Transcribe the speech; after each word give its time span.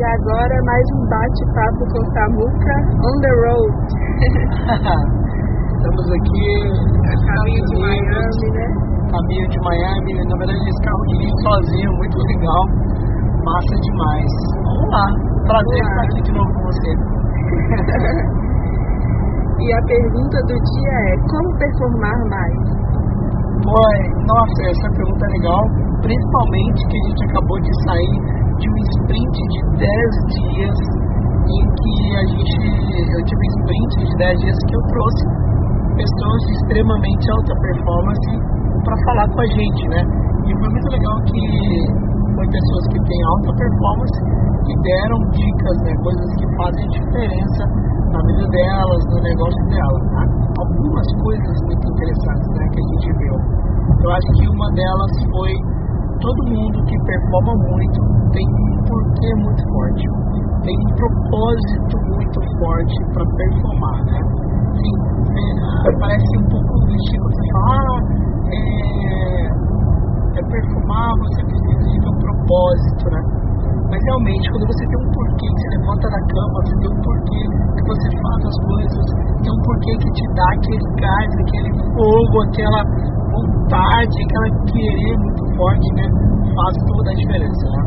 E 0.00 0.02
agora 0.02 0.56
mais 0.64 0.80
um 0.96 1.04
bate-papo 1.12 1.84
com 1.92 2.00
Samuca 2.16 2.72
on 3.04 3.20
the 3.20 3.28
road. 3.44 3.76
Estamos 5.76 6.08
aqui. 6.16 6.48
Caminho 7.28 7.60
de 7.68 7.76
Miami, 7.76 8.48
né? 8.56 8.64
Caminho 9.12 9.44
de 9.50 9.58
Miami. 9.60 10.24
Na 10.24 10.36
verdade, 10.38 10.70
esse 10.70 10.80
carro 10.80 11.04
dirige 11.04 11.36
sozinho, 11.42 11.92
muito 11.98 12.16
legal. 12.16 12.64
Massa 13.44 13.76
demais. 13.76 14.32
Vamos 14.64 14.88
lá. 14.88 15.04
Prazer 15.44 15.84
estar 15.84 16.00
aqui 16.00 16.16
de 16.22 16.32
novo 16.32 16.48
com 16.48 16.62
você. 16.64 16.96
e 19.60 19.68
a 19.68 19.84
pergunta 19.84 20.40
do 20.48 20.56
dia 20.56 20.96
é: 20.96 21.12
como 21.28 21.52
performar 21.58 22.16
mais? 22.30 22.56
Foi, 23.68 24.00
nossa, 24.24 24.64
essa 24.64 24.88
pergunta 24.96 25.26
é 25.26 25.28
legal, 25.28 25.60
principalmente 26.00 26.88
que 26.88 26.96
a 26.96 27.04
gente 27.04 27.20
acabou 27.28 27.60
de 27.60 27.68
sair 27.84 28.39
de 28.60 28.66
um 28.68 28.76
sprint 28.92 29.36
de 29.48 29.60
10 29.80 29.88
dias 30.36 30.78
em 31.48 31.62
que 31.64 31.94
a 32.12 32.24
gente, 32.28 32.60
eu 33.16 33.20
tive 33.24 33.40
um 33.40 33.50
sprint 33.56 33.92
de 34.04 34.16
10 34.20 34.40
dias 34.40 34.58
que 34.68 34.74
eu 34.76 34.82
trouxe 34.92 35.24
pessoas 35.96 36.40
de 36.44 36.52
extremamente 36.60 37.24
alta 37.30 37.54
performance 37.60 38.30
para 38.84 38.96
falar 39.04 39.26
com 39.32 39.40
a 39.40 39.48
gente, 39.48 39.82
né? 39.88 40.00
E 40.44 40.50
foi 40.60 40.68
muito 40.68 40.88
legal 40.92 41.16
que 41.24 41.42
foi 42.36 42.46
pessoas 42.52 42.84
que 42.92 43.00
têm 43.00 43.20
alta 43.32 43.50
performance 43.56 44.16
que 44.64 44.74
deram 44.84 45.18
dicas, 45.32 45.76
né? 45.84 45.92
Coisas 46.04 46.28
que 46.36 46.46
fazem 46.56 46.84
diferença 47.00 47.62
na 48.12 48.20
vida 48.28 48.44
delas, 48.44 49.00
no 49.08 49.18
negócio 49.24 49.62
delas, 49.72 50.02
tá? 50.12 50.22
Algumas 50.60 51.08
coisas 51.24 51.56
muito 51.64 51.84
interessantes, 51.96 52.48
né? 52.60 52.64
Que 52.72 52.80
a 52.80 52.86
gente 52.92 53.08
viu. 53.24 53.36
Eu 54.04 54.10
acho 54.12 54.28
que 54.36 54.44
uma 54.48 54.68
delas 54.72 55.12
foi 55.32 55.52
todo 56.20 56.38
mundo 56.52 56.84
que 56.84 56.96
performa 57.04 57.52
muito 57.72 57.98
tem 58.32 58.46
um 58.46 58.70
porquê 58.84 59.30
muito 59.40 59.62
forte, 59.72 60.04
tem 60.62 60.76
um 60.76 60.92
propósito 60.94 61.94
muito 62.12 62.38
forte 62.60 62.96
para 63.12 63.24
performar, 63.24 63.98
né? 64.04 64.20
É, 65.80 65.98
parece 65.98 66.32
um 66.38 66.48
pouco 66.48 66.86
clichê 66.86 67.16
você 67.18 67.42
falar, 67.52 67.80
ah, 67.80 68.00
é, 68.52 69.46
é 70.38 70.42
performar, 70.44 71.10
você 71.18 71.42
precisa 71.44 72.00
de 72.00 72.08
um 72.08 72.18
propósito, 72.18 73.04
né? 73.10 73.22
Mas 73.90 74.00
realmente, 74.06 74.50
quando 74.52 74.66
você 74.70 74.86
tem 74.86 74.98
um 75.02 75.10
porquê 75.10 75.46
que 75.50 75.60
você 75.60 75.68
levanta 75.78 76.06
da 76.10 76.20
cama, 76.30 76.56
você 76.62 76.74
tem 76.78 76.90
um 76.90 77.02
porquê 77.02 77.42
que 77.74 77.82
você 77.90 78.08
faz 78.22 78.40
as 78.46 78.58
coisas, 78.70 79.06
tem 79.42 79.50
um 79.50 79.62
porquê 79.66 79.92
que 79.98 80.10
te 80.14 80.24
dá 80.34 80.46
aquele 80.54 80.86
gás, 81.00 81.30
aquele 81.42 81.70
fogo, 81.90 82.34
aquela 82.46 82.80
vontade, 83.40 84.14
aquela 84.24 84.50
querer 84.66 85.14
muito 85.18 85.42
forte, 85.56 85.88
né? 85.94 86.06
Faz 86.54 86.74
toda 86.86 87.10
a 87.10 87.14
diferença, 87.14 87.64
né? 87.70 87.82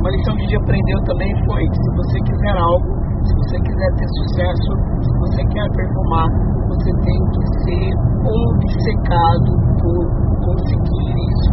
Uma 0.00 0.10
lição 0.10 0.34
que 0.34 0.42
a 0.42 0.46
gente 0.46 0.56
aprendeu 0.56 0.98
também 1.04 1.30
foi 1.46 1.62
que 1.62 1.76
se 1.76 1.90
você 1.96 2.18
quiser 2.26 2.56
algo, 2.58 2.90
se 3.22 3.34
você 3.38 3.56
quiser 3.62 3.90
ter 3.94 4.08
sucesso, 4.08 4.70
se 5.02 5.12
você 5.18 5.42
quer 5.46 5.66
performar, 5.76 6.26
você 6.68 6.90
tem 7.06 7.20
que 7.30 7.42
ser 7.62 7.86
obcecado 8.26 9.50
por 9.78 10.02
conseguir 10.42 11.14
isso. 11.22 11.50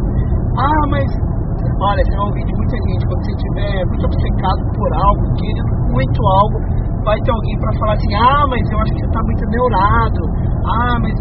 Ah, 0.58 0.84
mas 0.89 1.06
olha, 1.80 2.03
você 2.03 2.16
vai 2.17 2.25
ouvir 2.25 2.45
de 2.45 2.56
muita 2.58 2.75
gente, 2.89 3.06
quando 3.06 3.22
você 3.23 3.31
estiver 3.31 3.86
muito 3.86 4.06
obcecado 4.06 4.61
por 4.73 4.89
algo, 4.94 5.22
querendo 5.38 5.94
muito 5.94 6.19
algo, 6.41 6.58
vai 7.06 7.17
ter 7.22 7.31
alguém 7.31 7.56
para 7.59 7.73
falar 7.80 7.94
assim, 7.94 8.13
ah, 8.16 8.44
mas 8.50 8.72
eu 8.72 8.80
acho 8.80 8.91
que 8.94 9.00
você 9.00 9.06
está 9.06 9.22
muito 9.23 9.45
neurado, 9.45 10.22
ah, 10.66 10.95
mas 11.02 11.13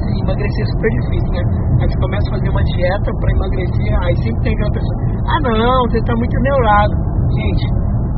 né, 0.00 0.12
emagrecer 0.24 0.62
é 0.64 0.68
super 0.74 0.90
difícil, 0.90 1.30
né? 1.34 1.42
Aí 1.80 1.86
você 1.86 1.98
começa 2.00 2.26
a 2.26 2.32
fazer 2.34 2.48
uma 2.50 2.64
dieta 2.64 3.10
para 3.20 3.30
emagrecer, 3.34 3.90
aí 4.02 4.14
sempre 4.18 4.40
tem 4.42 4.52
aquela 4.54 4.72
pessoa, 4.74 4.96
ah 5.28 5.40
não, 5.44 5.76
você 5.88 5.98
está 5.98 6.14
muito 6.16 6.36
neurado. 6.40 6.94
Gente, 7.34 7.64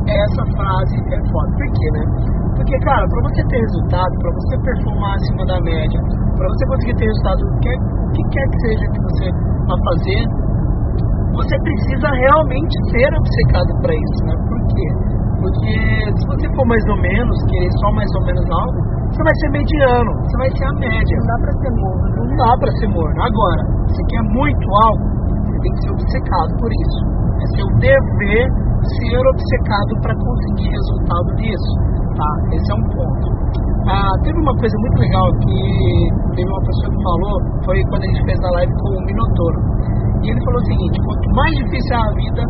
essa 0.07 0.43
frase 0.55 0.95
é 0.97 1.19
foda. 1.31 1.49
Por 1.57 1.67
quê, 1.75 1.87
né? 1.91 2.03
Porque, 2.57 2.75
cara, 2.79 3.05
para 3.07 3.21
você 3.29 3.41
ter 3.47 3.59
resultado, 3.59 4.11
para 4.17 4.31
você 4.33 4.55
performar 4.65 5.13
acima 5.15 5.45
da 5.45 5.59
média, 5.61 5.99
para 6.35 6.47
você 6.47 6.63
conseguir 6.67 6.95
ter 6.95 7.05
resultado, 7.05 7.39
o 7.45 7.59
que, 7.59 7.73
que 8.15 8.23
quer 8.33 8.45
que 8.49 8.59
seja 8.65 8.85
que 8.91 9.01
você 9.01 9.25
vá 9.67 9.75
fazer, 9.77 10.21
você 11.37 11.55
precisa 11.61 12.09
realmente 12.17 12.75
ser 12.89 13.09
obcecado 13.13 13.71
para 13.81 13.93
isso, 13.93 14.19
né? 14.25 14.35
Por 14.49 14.59
quê? 14.73 14.87
Porque 15.37 15.73
se 16.17 16.23
você 16.27 16.47
for 16.55 16.65
mais 16.65 16.83
ou 16.89 16.97
menos, 16.97 17.37
querer 17.45 17.71
só 17.79 17.91
mais 17.93 18.09
ou 18.15 18.25
menos 18.25 18.45
algo, 18.49 18.96
você 19.17 19.23
vai 19.23 19.35
ser 19.41 19.49
mediano, 19.49 20.11
você 20.13 20.37
vai 20.37 20.49
ser 20.53 20.65
a 20.65 20.73
média. 20.77 21.17
Não 21.17 21.25
dá 21.25 21.37
para 21.41 21.53
ser 21.57 21.71
morno. 21.73 22.07
Não 22.21 22.35
dá 22.37 22.51
para 22.61 22.71
ser 22.77 22.87
morno. 22.93 23.17
Agora, 23.17 23.61
se 23.89 24.01
quer 24.13 24.23
muito 24.29 24.65
algo, 24.85 25.05
você 25.41 25.57
tem 25.57 25.73
que 25.73 25.81
ser 25.81 25.91
obcecado 25.97 26.49
por 26.61 26.69
isso. 26.69 27.01
É 27.41 27.45
seu 27.57 27.67
dever 27.81 28.45
ser 28.77 29.21
obcecado 29.25 29.91
para 30.05 30.13
conseguir 30.21 30.69
resultado 30.69 31.27
nisso. 31.33 31.73
Tá? 32.13 32.31
Esse 32.53 32.69
é 32.69 32.75
um 32.77 32.85
ponto. 32.93 33.27
Ah, 33.89 34.13
teve 34.21 34.37
uma 34.37 34.53
coisa 34.53 34.75
muito 34.85 34.97
legal 35.01 35.27
que 35.41 35.57
teve 36.37 36.49
uma 36.49 36.61
pessoa 36.61 36.89
que 36.93 37.01
falou, 37.01 37.35
foi 37.65 37.81
quando 37.89 38.03
a 38.03 38.07
gente 38.13 38.21
fez 38.21 38.39
a 38.43 38.51
live 38.51 38.73
com 38.85 38.89
o 38.89 39.01
Minotouro. 39.01 39.59
E 40.21 40.29
ele 40.29 40.41
falou 40.45 40.61
o 40.61 40.65
seguinte, 40.65 40.97
quanto 41.01 41.25
mais 41.33 41.53
difícil 41.57 41.93
é 41.93 42.01
a 42.05 42.11
vida, 42.13 42.43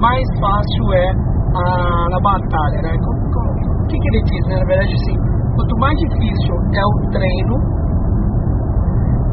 mais 0.00 0.24
fácil 0.40 0.84
é 0.94 1.06
a, 1.52 2.08
na 2.08 2.20
batalha, 2.20 2.80
né? 2.80 2.92
O 2.96 3.86
que, 3.88 3.98
que 3.98 4.08
ele 4.08 4.22
diz, 4.24 4.46
né? 4.48 4.56
Na 4.60 4.64
verdade, 4.64 4.94
assim, 4.94 5.33
quanto 5.54 5.74
mais 5.78 5.96
difícil 5.98 6.54
é 6.74 6.84
o 6.84 6.94
treino, 7.10 7.56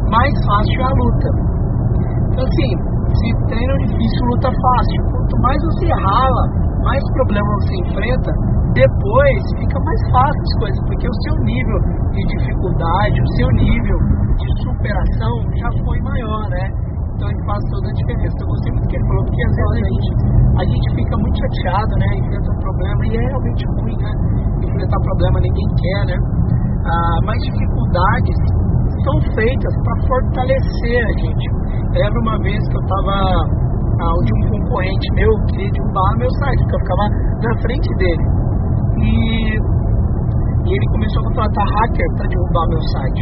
mais 0.10 0.34
fácil 0.46 0.78
é 0.78 0.86
a 0.86 0.94
luta. 1.02 1.30
Então, 2.32 2.44
assim, 2.44 2.72
se 3.12 3.28
treino 3.48 3.74
difícil, 3.86 4.22
luta 4.32 4.50
fácil. 4.50 5.00
Quanto 5.12 5.36
mais 5.42 5.60
você 5.64 5.88
rala, 5.88 6.44
mais 6.84 7.04
problemas 7.14 7.56
você 7.64 7.76
enfrenta, 7.88 8.32
depois 8.74 9.42
fica 9.60 9.78
mais 9.84 10.02
fácil 10.12 10.42
as 10.42 10.54
coisas, 10.60 10.80
porque 10.88 11.08
o 11.08 11.18
seu 11.28 11.36
nível 11.44 11.80
de 12.12 12.22
dificuldade, 12.24 13.22
o 13.22 13.32
seu 13.36 13.50
nível 13.52 13.98
de 14.40 14.48
superação 14.64 15.34
já 15.60 15.70
foi 15.84 16.00
maior, 16.02 16.44
né? 16.50 16.66
Então 17.16 17.30
isso 17.30 17.46
faz 17.46 17.62
toda 17.70 17.88
a 17.90 17.94
diferença. 17.94 18.36
Eu 18.42 18.48
gostei 18.48 18.72
muito 18.72 18.88
que 18.88 18.96
ele 18.96 19.08
falou, 19.08 19.24
porque 19.26 19.44
às 19.44 19.56
vezes 19.56 19.72
a 19.72 19.90
gente, 19.92 20.10
a 20.58 20.64
gente 20.66 20.88
fica 20.96 21.16
muito 21.18 21.38
chateado, 21.38 21.94
né? 22.00 22.08
Enfrenta 22.18 22.52
um 22.52 22.60
problema, 22.60 23.06
e 23.06 23.18
é 23.18 23.22
realmente 23.28 23.66
ruim, 23.68 23.98
né? 24.02 24.14
Enfrentar 24.82 25.00
problema 25.06 25.40
ninguém 25.42 25.68
quer, 25.78 26.06
né? 26.10 26.18
Ah, 26.90 27.18
mas 27.24 27.38
dificuldades 27.46 28.38
são 29.06 29.22
feitas 29.38 29.74
para 29.86 30.08
fortalecer 30.10 30.98
a 31.06 31.12
gente. 31.22 31.46
Eu 31.94 32.02
lembro 32.02 32.22
uma 32.22 32.38
vez 32.42 32.58
que 32.66 32.76
eu 32.76 32.82
estava 32.82 33.14
ah, 34.02 34.18
de 34.26 34.32
um 34.34 34.50
concorrente 34.50 35.06
meu 35.14 35.30
queria 35.54 35.70
derrubar 35.70 36.18
meu 36.18 36.32
site, 36.32 36.64
porque 36.66 36.76
eu 36.76 36.80
ficava 36.82 37.06
na 37.46 37.54
frente 37.62 37.90
dele. 38.02 38.26
E, 38.98 39.12
e 40.66 40.70
ele 40.74 40.88
começou 40.98 41.22
a 41.22 41.26
contratar 41.30 41.66
hacker 41.78 42.08
para 42.18 42.26
derrubar 42.26 42.66
meu 42.70 42.82
site. 42.82 43.22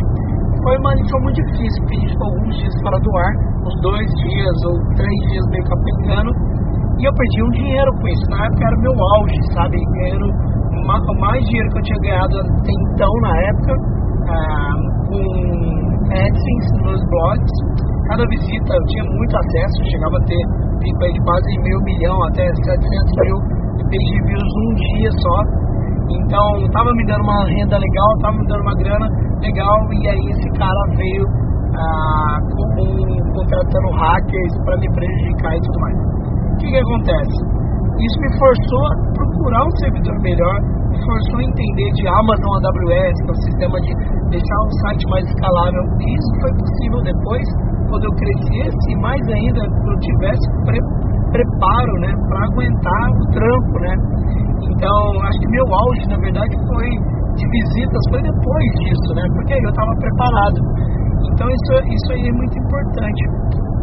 Foi 0.63 0.77
uma 0.79 0.95
lição 0.95 1.19
muito 1.19 1.43
difícil, 1.43 1.83
porque 1.83 1.95
a 1.95 1.99
gente 1.99 2.13
ficou 2.13 2.27
alguns 2.27 2.55
dias 2.55 2.73
fora 2.83 2.99
do 3.03 3.17
ar, 3.19 3.33
uns 3.67 3.75
dois 3.83 4.07
dias 4.15 4.55
ou 4.63 4.73
três 4.95 5.19
dias 5.27 5.45
meio 5.51 5.63
capengando, 5.67 6.31
e 6.99 7.03
eu 7.03 7.11
perdi 7.11 7.43
um 7.43 7.51
dinheiro 7.51 7.91
com 7.99 8.07
isso. 8.07 8.25
Na 8.31 8.45
época 8.47 8.63
era 8.63 8.77
meu 8.79 8.95
auge, 8.95 9.39
sabe? 9.51 9.75
Ganhando 9.75 10.48
o 10.97 11.19
mais 11.21 11.43
dinheiro 11.45 11.69
que 11.69 11.77
eu 11.77 11.83
tinha 11.83 11.99
ganhado 12.01 12.33
até 12.39 12.71
então, 12.71 13.13
na 13.21 13.33
época, 13.37 13.73
ah, 14.29 14.75
com 15.09 15.89
AdSense 16.09 16.71
nos 16.83 17.01
blogs. 17.09 17.53
Cada 18.09 18.25
visita 18.25 18.73
eu 18.73 18.83
tinha 18.89 19.05
muito 19.05 19.37
acesso, 19.37 19.91
chegava 19.91 20.17
a 20.17 20.23
ter 20.25 20.41
pico 20.81 21.13
de 21.13 21.19
quase 21.21 21.61
meio 21.61 21.79
milhão 21.83 22.17
até 22.25 22.45
700 22.47 22.81
mil 23.21 23.59
page 23.89 24.17
views 24.25 24.49
num 24.55 24.73
dia 24.75 25.11
só. 25.21 25.37
Então 26.09 26.45
tava 26.73 26.91
me 26.93 27.05
dando 27.05 27.21
uma 27.21 27.45
renda 27.45 27.77
legal, 27.77 28.09
tava 28.21 28.37
me 28.37 28.47
dando 28.47 28.61
uma 28.61 28.75
grana 28.75 29.07
legal 29.41 29.77
e 29.93 30.07
aí 30.09 30.25
esse 30.33 30.49
cara 30.57 30.81
veio 30.97 31.25
ah, 31.77 32.37
com, 32.49 33.33
contratando 33.33 33.89
hackers 33.93 34.53
para 34.65 34.77
me 34.77 34.89
prejudicar 34.93 35.55
e 35.55 35.61
tudo 35.61 35.79
mais. 35.81 35.97
O 36.49 36.57
que, 36.57 36.67
que 36.67 36.77
acontece? 36.77 37.37
Isso 37.99 38.17
me 38.21 38.39
forçou 38.39 38.85
a 38.87 39.13
procurar 39.13 39.63
um 39.65 39.71
servidor 39.77 40.15
melhor, 40.21 40.57
forçou 41.05 41.39
a 41.39 41.43
entender 41.43 41.89
de 41.93 42.07
Amazon 42.07 42.51
AWS, 42.59 43.15
que 43.23 43.29
é 43.29 43.31
o 43.31 43.41
sistema 43.47 43.77
de 43.81 43.91
deixar 44.31 44.59
um 44.65 44.71
site 44.85 45.03
mais 45.09 45.25
escalável. 45.27 45.83
E 45.99 46.05
isso 46.13 46.31
foi 46.41 46.51
possível 46.57 46.99
depois, 47.03 47.45
quando 47.89 48.03
eu 48.05 48.13
crescesse 48.15 48.85
e 48.89 48.95
mais 49.01 49.23
ainda 49.27 49.61
eu 49.65 49.95
tivesse 49.99 50.45
pre 50.65 50.79
preparo 51.29 51.93
né, 52.01 52.09
para 52.27 52.41
aguentar 52.41 53.05
o 53.13 53.23
trampo. 53.29 53.73
Né? 53.85 53.93
Então, 54.65 54.97
acho 55.21 55.39
que 55.39 55.47
meu 55.49 55.67
auge, 55.73 56.03
na 56.09 56.17
verdade, 56.17 56.55
foi 56.65 56.89
de 57.37 57.45
visitas, 57.45 58.01
foi 58.09 58.21
depois 58.23 58.69
disso, 58.81 59.13
né? 59.13 59.23
porque 59.35 59.53
aí 59.53 59.61
eu 59.61 59.69
estava 59.69 59.93
preparado. 60.01 60.59
Então, 61.29 61.47
isso, 61.49 61.71
isso 61.85 62.09
aí 62.13 62.23
é 62.27 62.33
muito 62.33 62.57
importante. 62.57 63.21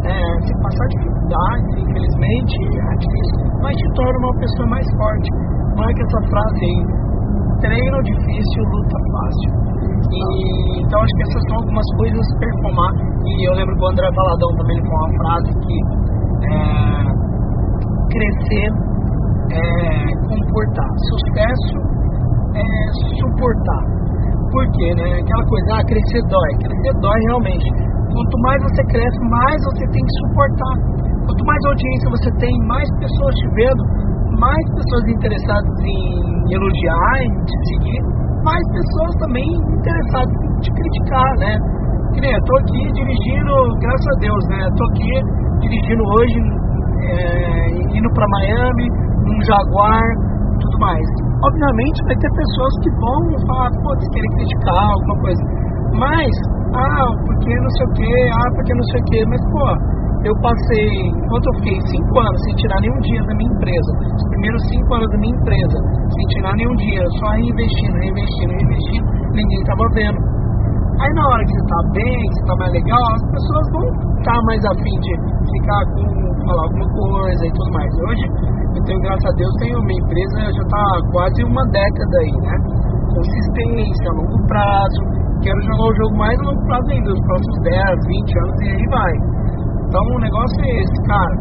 É, 0.05 0.19
se 0.45 0.53
passar 0.61 0.87
dificuldades, 0.87 1.71
infelizmente, 1.87 2.55
é 2.61 2.93
difícil, 2.99 3.37
mas 3.61 3.75
te 3.75 3.87
torna 3.95 4.17
uma 4.19 4.35
pessoa 4.39 4.67
mais 4.69 4.87
forte. 4.95 5.29
Marca 5.75 6.01
essa 6.01 6.21
frase 6.29 6.65
aí: 6.65 6.81
treino 7.59 7.97
difícil, 8.03 8.63
luta 8.71 8.97
fácil. 9.11 9.49
E, 10.11 10.81
então 10.81 11.01
acho 11.01 11.13
que 11.15 11.23
essas 11.23 11.43
são 11.49 11.57
algumas 11.57 11.87
coisas 11.97 12.21
a 12.21 12.39
performar. 12.39 12.91
E 13.25 13.49
eu 13.49 13.53
lembro 13.53 13.75
que 13.75 13.83
o 13.83 13.87
André 13.87 14.09
Baladão 14.15 14.49
também 14.57 14.77
falou 14.81 14.97
uma 14.97 15.13
frase 15.17 15.49
que 15.65 15.75
é, 16.47 17.17
crescer 18.11 18.69
é 19.47 19.57
comportar, 20.27 20.89
sucesso 21.07 21.77
é 22.55 22.67
suportar. 23.19 23.83
Por 24.51 24.65
quê? 24.71 24.95
Né? 24.95 25.19
Aquela 25.19 25.45
coisa, 25.45 25.67
ah, 25.75 25.83
crescer 25.85 26.21
dói. 26.29 26.51
Crescer 26.63 26.93
dói 27.01 27.19
realmente. 27.27 27.67
Quanto 28.11 28.35
mais 28.39 28.63
você 28.63 28.83
cresce, 28.85 29.19
mais 29.29 29.59
você 29.65 29.85
tem 29.91 30.03
que 30.03 30.13
suportar. 30.23 30.75
Quanto 31.27 31.45
mais 31.45 31.65
audiência 31.65 32.09
você 32.09 32.31
tem, 32.39 32.53
mais 32.65 32.87
pessoas 32.99 33.35
te 33.35 33.47
vendo, 33.55 33.83
mais 34.37 34.63
pessoas 34.69 35.05
interessadas 35.09 35.77
em 35.81 36.53
elogiar, 36.53 37.15
em 37.25 37.33
te 37.45 37.55
seguir, 37.69 38.01
mais 38.43 38.63
pessoas 38.71 39.13
também 39.19 39.49
interessadas 39.49 40.37
em 40.45 40.59
te 40.61 40.71
criticar, 40.71 41.31
né? 41.39 41.53
Que 42.13 42.21
nem 42.21 42.31
eu 42.33 42.43
tô 42.45 42.57
aqui 42.57 42.81
dirigindo, 42.93 43.53
graças 43.81 44.07
a 44.07 44.19
Deus, 44.19 44.43
né? 44.49 44.59
Tô 44.77 44.83
aqui 44.85 45.11
dirigindo 45.59 46.03
hoje, 46.17 46.37
é, 47.01 47.97
indo 47.97 48.09
para 48.13 48.25
Miami, 48.29 48.87
num 49.25 49.41
Jaguar, 49.41 50.05
tudo 50.61 50.77
mais. 50.79 51.07
Obviamente 51.43 51.97
vai 52.05 52.15
ter 52.17 52.29
pessoas 52.29 52.73
que 52.81 52.89
vão 53.01 53.21
falar, 53.47 53.69
putz, 53.81 54.05
querem 54.13 54.31
criticar 54.37 54.85
alguma 54.85 55.17
coisa. 55.21 55.43
Mas, 55.97 56.31
ah, 56.73 57.09
porque 57.25 57.53
não 57.57 57.69
sei 57.69 57.85
o 57.85 57.91
que, 57.93 58.29
ah, 58.33 58.49
porque 58.53 58.73
não 58.73 58.83
sei 58.83 59.01
o 59.01 59.05
que, 59.05 59.19
mas 59.29 59.41
pô, 59.51 59.65
eu 60.25 60.33
passei, 60.41 60.89
enquanto 61.13 61.45
eu 61.45 61.53
fiquei 61.61 61.77
cinco 61.93 62.19
anos 62.19 62.41
sem 62.43 62.55
tirar 62.55 62.81
nenhum 62.81 62.99
dia 63.01 63.21
da 63.21 63.33
minha 63.35 63.51
empresa, 63.53 63.91
os 64.15 64.23
primeiros 64.29 64.61
cinco 64.69 64.93
anos 64.95 65.09
da 65.11 65.17
minha 65.17 65.35
empresa, 65.35 65.77
sem 66.09 66.25
tirar 66.33 66.53
nenhum 66.55 66.75
dia, 66.75 67.03
só 67.19 67.27
reinvestindo, 67.37 67.97
reinvestindo, 68.01 68.51
reinvestindo, 68.53 69.07
ninguém 69.33 69.61
tava 69.65 69.85
vendo. 69.93 70.19
Aí 70.97 71.13
na 71.13 71.27
hora 71.29 71.43
que 71.45 71.53
você 71.53 71.65
tá 71.69 71.81
bem, 71.93 72.17
que 72.17 72.33
você 72.33 72.45
tá 72.47 72.55
mais 72.57 72.71
legal, 72.73 73.05
as 73.13 73.25
pessoas 73.29 73.65
vão 73.69 73.85
estar 74.17 74.33
tá 74.33 74.41
mais 74.49 74.61
afim 74.65 74.95
de 75.05 75.11
ficar 75.53 75.83
com, 75.93 76.05
falar 76.49 76.63
alguma 76.65 76.89
coisa 76.89 77.45
e 77.45 77.51
tudo 77.53 77.71
mais. 77.71 77.91
Hoje, 78.09 78.25
eu 78.73 78.83
tenho, 78.83 78.99
graças 79.01 79.25
a 79.25 79.35
Deus, 79.37 79.53
tenho 79.59 79.77
minha 79.85 80.01
empresa 80.01 80.51
já 80.57 80.65
tá 80.65 80.85
quase 81.11 81.43
uma 81.43 81.63
década 81.69 82.17
aí, 82.17 82.35
né? 82.41 82.55
Consistência, 83.13 84.09
longo 84.17 84.47
prazo, 84.47 85.01
quero 85.45 85.61
jogar 85.61 85.85
o 85.85 85.95
jogo 86.01 86.17
mais 86.17 86.37
longo 86.41 86.65
prazo 86.65 86.89
ainda, 86.89 87.13
os 87.13 87.21
próximos 87.21 87.59
10, 87.61 88.07
20 88.07 88.39
anos 88.39 88.61
e 88.61 88.69
aí 88.73 88.85
vai. 88.89 89.36
Então 89.87 90.03
o 90.03 90.19
negócio 90.19 90.59
é 90.63 90.71
esse, 90.83 90.97
cara. 91.07 91.35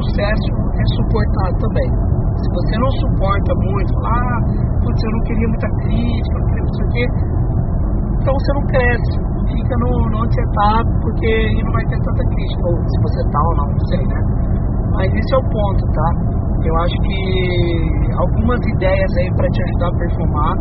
Sucesso 0.00 0.52
é 0.72 0.84
suportar 0.96 1.50
também. 1.60 1.90
Se 2.36 2.48
você 2.52 2.74
não 2.80 2.90
suporta 2.90 3.52
muito, 3.54 3.92
ah, 4.04 4.38
putz, 4.82 5.00
eu 5.04 5.12
não 5.12 5.22
queria 5.24 5.48
muita 5.48 5.68
crítica, 5.84 6.38
não 6.38 6.46
queria 6.46 6.64
não 6.64 6.74
sei 6.74 6.84
o 6.84 6.90
quê, 6.90 7.04
então 8.26 8.34
você 8.34 8.52
não 8.58 8.64
cresce. 8.66 9.14
Fica 9.46 9.76
no, 9.78 9.90
no 10.10 10.18
onde 10.18 10.34
você 10.34 10.44
tá, 10.58 10.82
porque 11.00 11.26
aí 11.26 11.62
não 11.62 11.72
vai 11.72 11.84
ter 11.86 11.98
tanta 12.02 12.24
crítica. 12.26 12.66
Ou 12.66 12.76
se 12.82 12.96
você 13.02 13.20
tá 13.30 13.40
ou 13.40 13.56
não, 13.56 13.68
não 13.70 13.84
sei, 13.86 14.02
né? 14.02 14.20
Mas 14.96 15.14
esse 15.14 15.34
é 15.34 15.38
o 15.38 15.46
ponto, 15.46 15.82
tá? 15.94 16.08
Eu 16.64 16.74
acho 16.82 16.96
que 17.06 17.18
algumas 18.18 18.60
ideias 18.74 19.12
aí 19.20 19.30
para 19.36 19.48
te 19.48 19.62
ajudar 19.62 19.88
a 19.88 19.98
performar, 19.98 20.54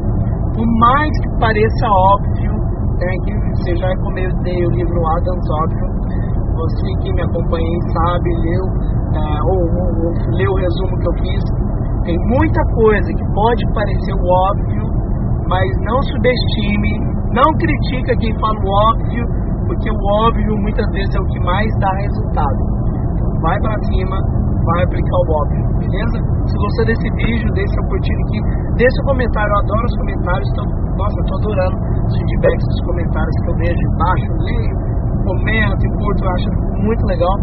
por 0.53 0.67
mais 0.79 1.09
que 1.23 1.39
pareça 1.39 1.87
óbvio, 1.87 2.53
né, 2.99 3.11
que 3.25 3.33
você 3.57 3.75
já 3.75 3.89
comentei 4.03 4.65
o 4.65 4.69
livro 4.71 4.99
Adams 5.17 5.49
Óbvio, 5.63 5.87
você 6.55 6.87
que 7.03 7.13
me 7.13 7.21
acompanha 7.21 7.79
sabe, 7.93 8.29
leu, 8.41 8.63
é, 9.13 9.25
ou, 9.51 9.61
ou, 9.75 9.89
ou 10.07 10.11
leu 10.39 10.51
o 10.51 10.59
resumo 10.59 10.97
que 10.97 11.07
eu 11.07 11.15
fiz, 11.19 11.43
tem 12.05 12.17
muita 12.37 12.61
coisa 12.73 13.09
que 13.13 13.25
pode 13.33 13.63
parecer 13.73 14.13
óbvio, 14.13 14.85
mas 15.47 15.67
não 15.85 16.01
subestime, 16.03 16.93
não 17.33 17.49
critica 17.59 18.15
quem 18.17 18.33
fala 18.39 18.55
o 18.55 18.69
óbvio, 18.89 19.25
porque 19.67 19.89
o 19.89 19.99
óbvio 20.23 20.53
muitas 20.61 20.85
vezes 20.93 21.13
é 21.15 21.19
o 21.19 21.25
que 21.25 21.39
mais 21.41 21.69
dá 21.79 21.91
resultado. 21.97 22.61
Então, 23.13 23.27
vai 23.41 23.57
para 23.59 23.77
cima, 23.89 24.17
vai 24.65 24.83
aplicar 24.83 25.17
o 25.17 25.27
óbvio, 25.33 25.63
beleza? 25.81 26.17
Se 26.45 26.55
gostou 26.57 26.85
desse 26.85 27.09
vídeo, 27.17 27.53
deixa 27.53 27.77
o 27.81 27.87
curtir 27.89 28.13
aqui, 28.13 28.39
deixa 28.77 28.97
o 29.01 29.05
comentário, 29.05 29.49
eu 29.49 29.59
adoro 29.65 29.85
os 29.85 29.97
comentários, 29.97 30.49
então, 30.53 30.65
nossa, 30.97 31.17
tô 31.25 31.35
adorando 31.41 31.75
os 32.05 32.13
feedbacks 32.15 32.65
dos 32.69 32.81
comentários 32.85 33.35
que 33.41 33.49
eu 33.49 33.55
vejo 33.65 33.81
embaixo, 33.81 34.27
leio, 34.45 34.84
comento 35.25 35.81
e 35.81 35.89
curto, 35.97 36.23
eu 36.23 36.31
acho 36.31 36.49
muito 36.85 37.03
legal. 37.05 37.35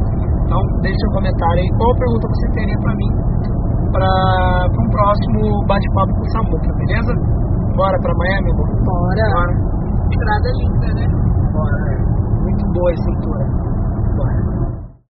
Então, 0.46 0.60
deixa 0.80 1.02
um 1.08 1.12
comentário 1.12 1.60
aí. 1.60 1.68
Qual 1.76 1.94
pergunta 1.96 2.28
você 2.28 2.46
teria 2.52 2.78
para 2.80 2.94
mim 2.96 3.10
para 3.92 4.08
um 4.80 4.88
próximo 4.88 5.66
bate-papo 5.66 6.12
com 6.14 6.22
o 6.22 6.30
Samuca, 6.32 6.72
beleza? 6.78 7.12
Bora 7.76 7.98
para 8.00 8.12
Miami, 8.16 8.50
amor? 8.52 8.68
Bora. 8.84 9.24
Bora. 9.32 9.54
Estrada 10.10 10.50
linda, 10.60 10.88
né? 10.94 11.06
Bora, 11.52 11.76
é. 11.92 12.42
Muito 12.42 12.64
boa 12.72 12.90
a 12.90 12.94
estrutura. 12.94 13.44
Bora. 14.16 14.61